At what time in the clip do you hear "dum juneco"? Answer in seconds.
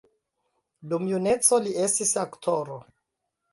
0.93-1.61